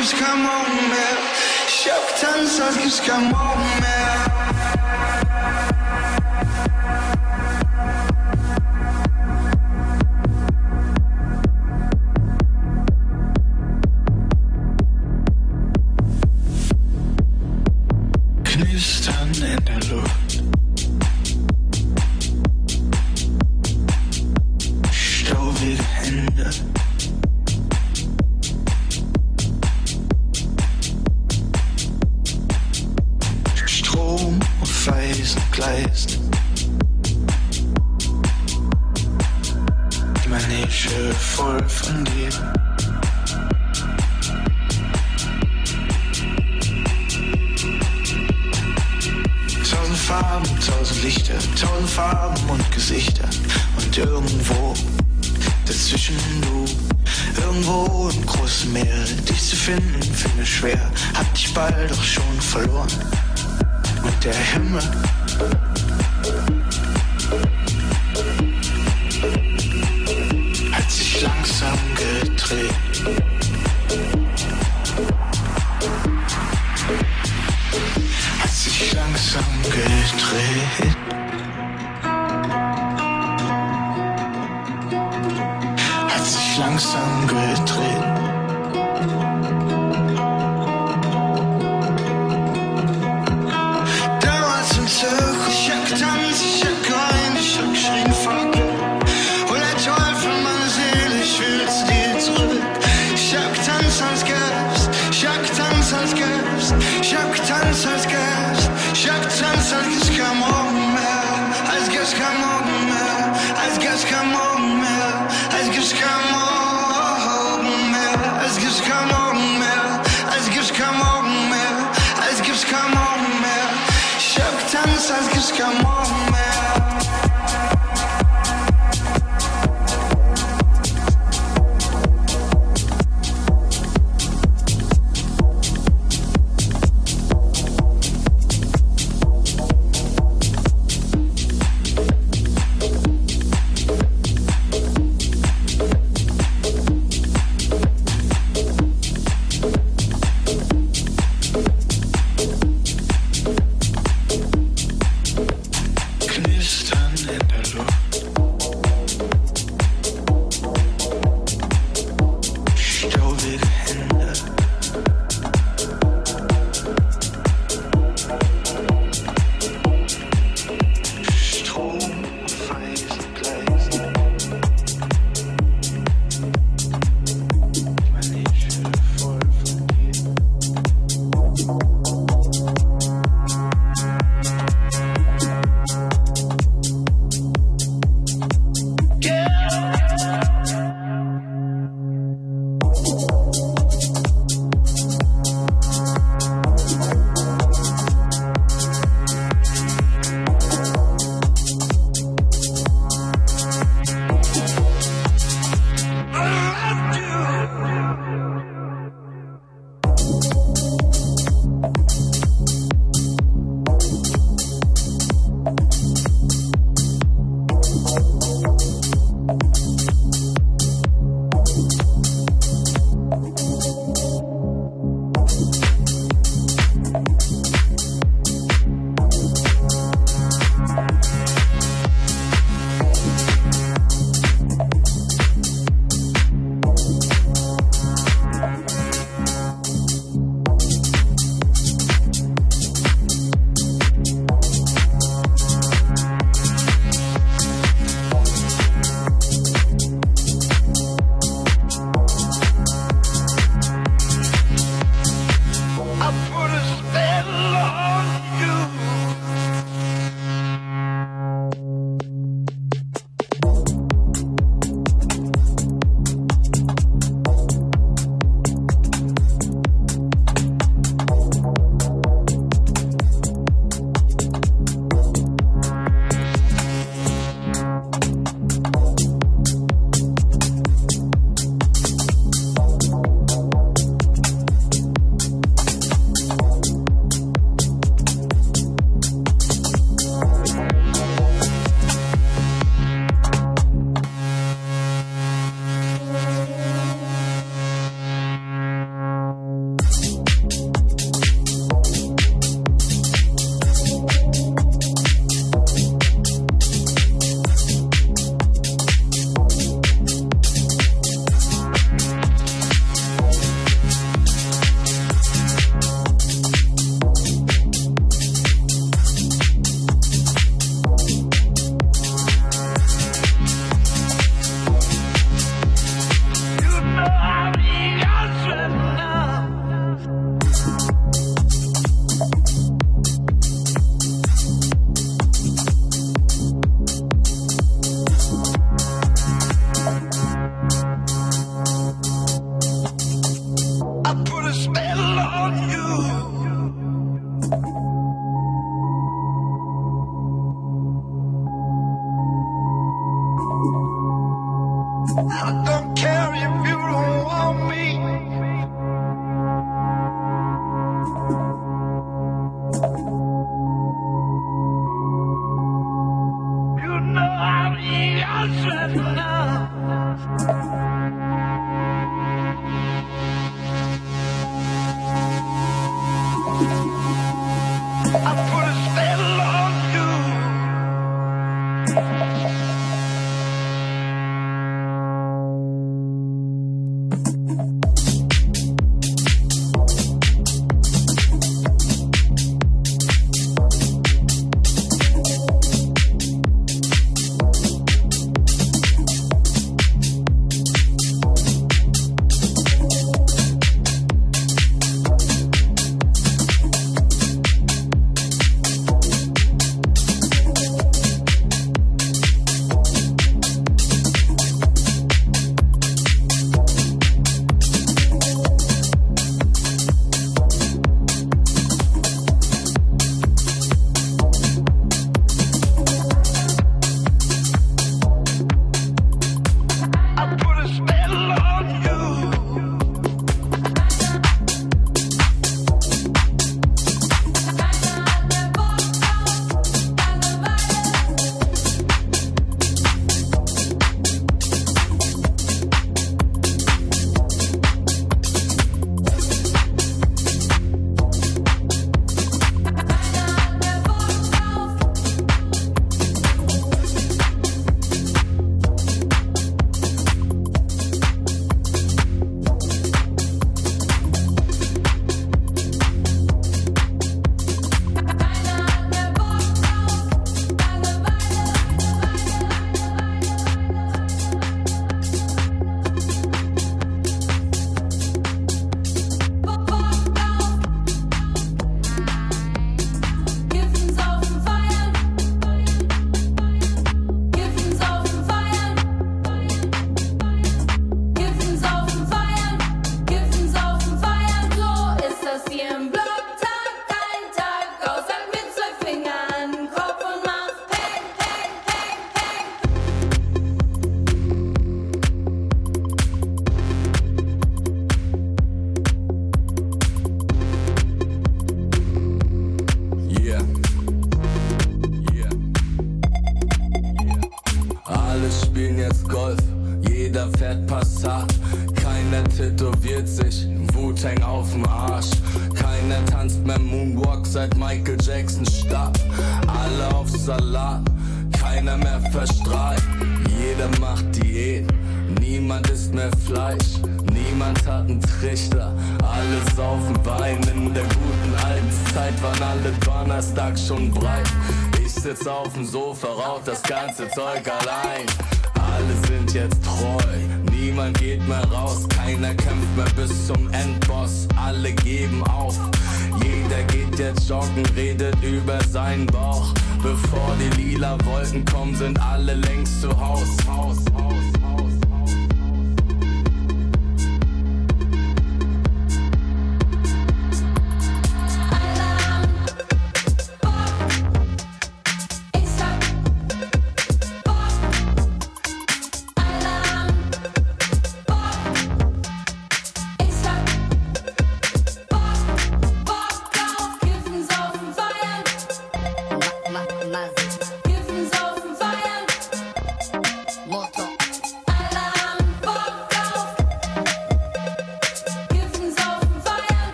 [0.00, 1.18] als gäb's kein Morgen mehr.
[1.66, 2.76] Ich hab getanzt, als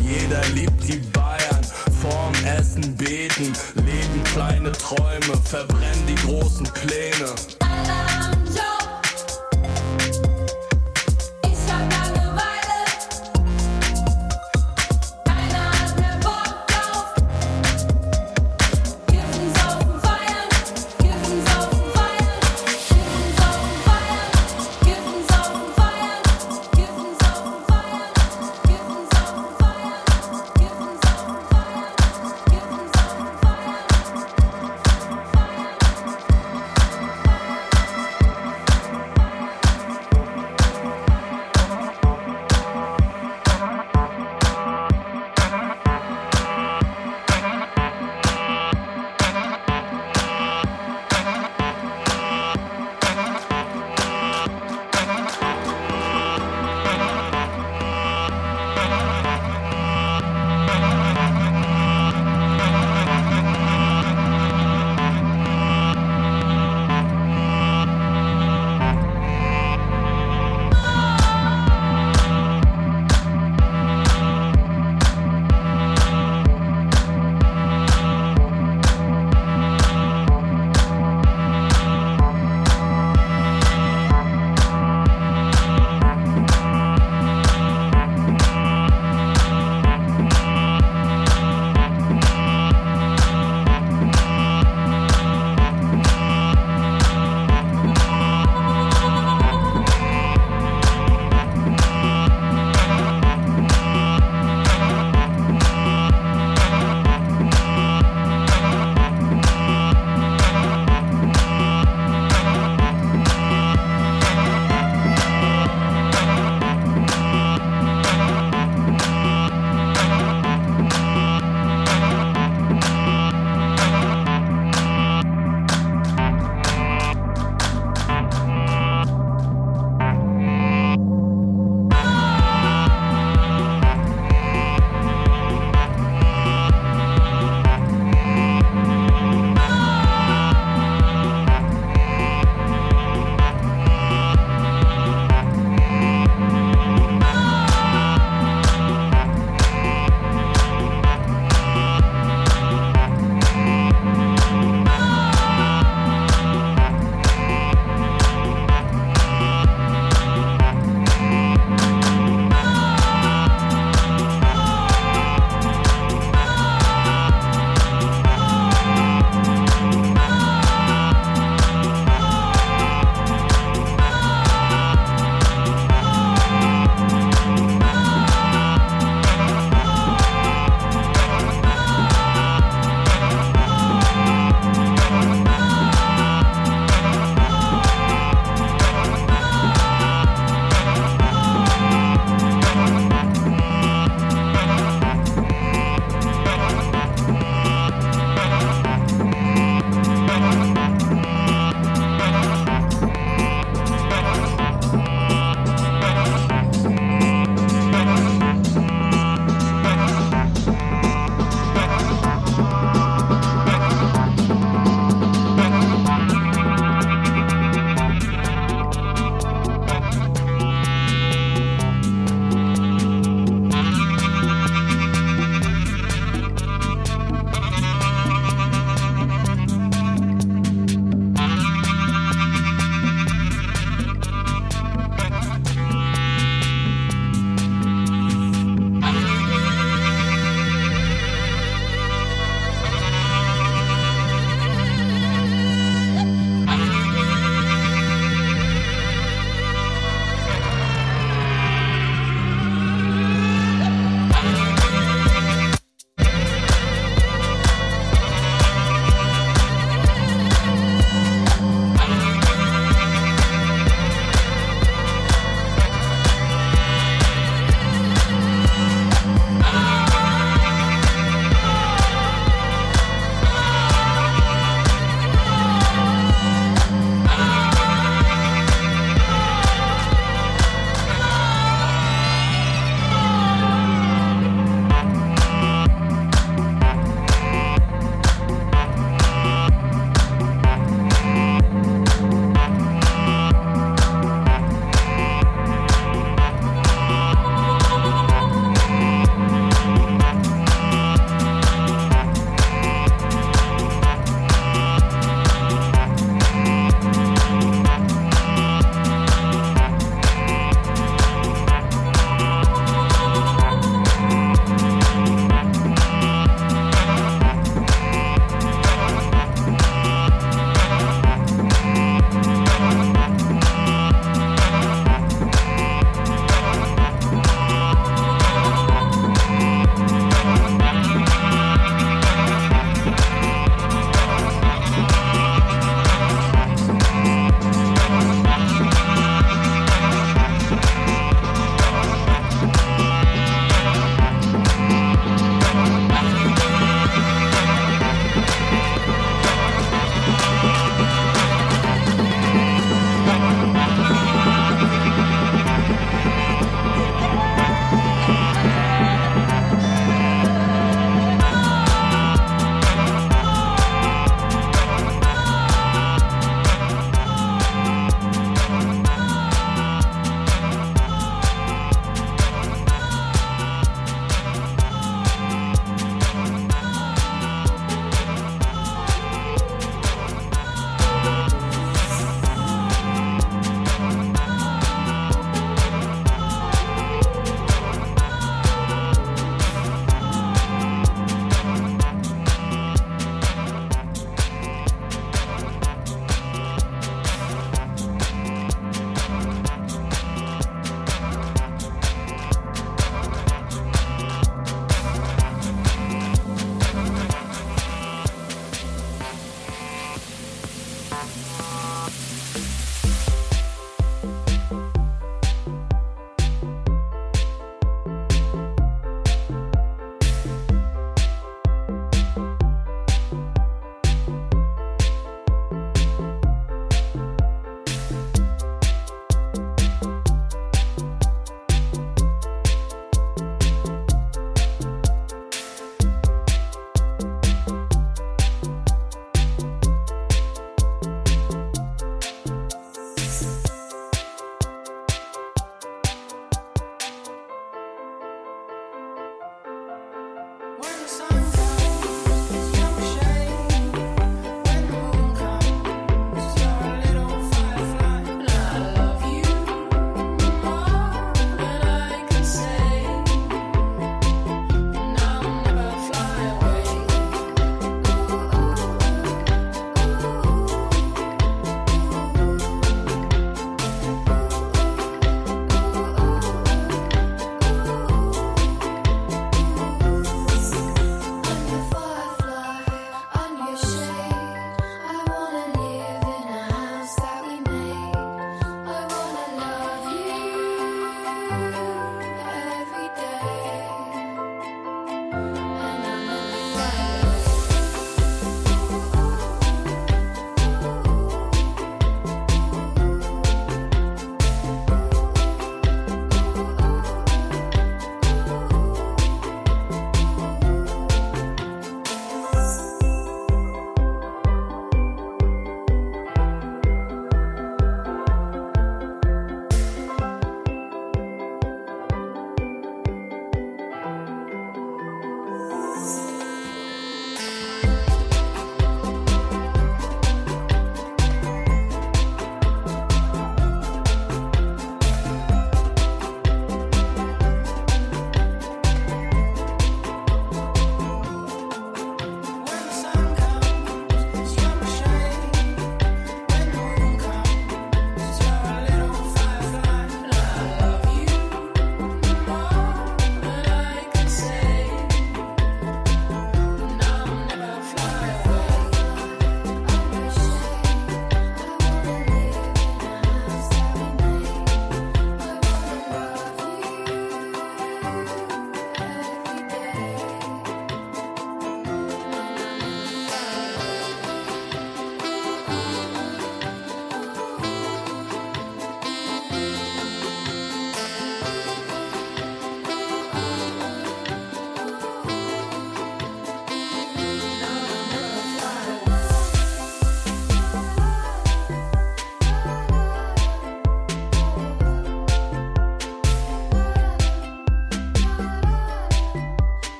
[0.00, 1.62] Jeder liebt die Bayern,
[2.00, 7.67] vorm Essen beten, leben kleine Träume, verbrennen die großen Pläne.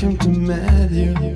[0.00, 1.29] came to meet you.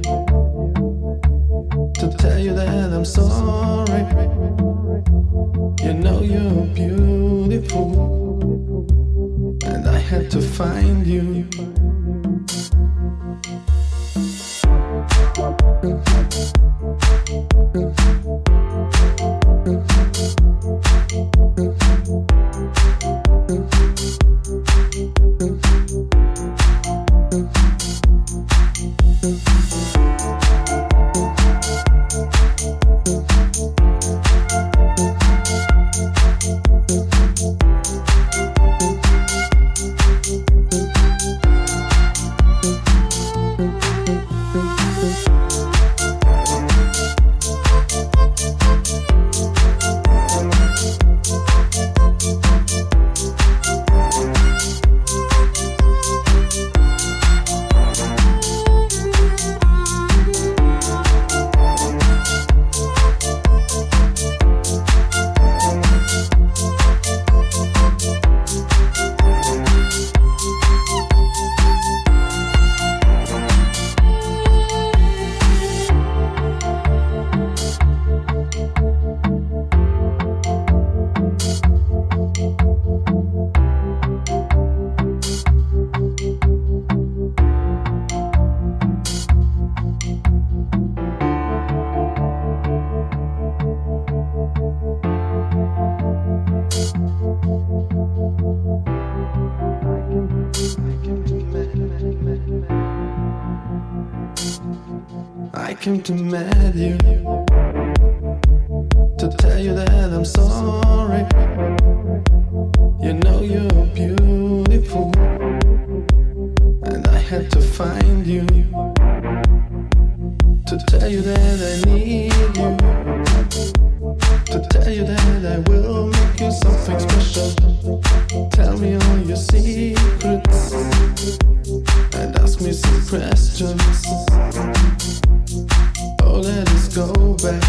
[136.44, 137.06] let us go
[137.36, 137.62] back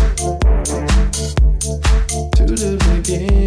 [2.36, 3.45] to the beginning.